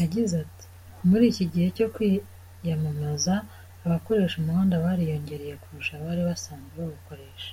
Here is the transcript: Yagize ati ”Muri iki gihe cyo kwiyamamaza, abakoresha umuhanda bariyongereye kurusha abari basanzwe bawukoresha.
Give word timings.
Yagize 0.00 0.34
ati 0.44 0.66
”Muri 1.08 1.24
iki 1.32 1.44
gihe 1.52 1.66
cyo 1.76 1.86
kwiyamamaza, 1.94 3.34
abakoresha 3.86 4.34
umuhanda 4.38 4.82
bariyongereye 4.84 5.54
kurusha 5.62 5.92
abari 5.96 6.22
basanzwe 6.28 6.72
bawukoresha. 6.80 7.52